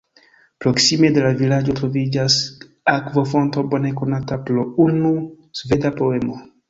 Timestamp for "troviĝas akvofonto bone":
1.79-3.93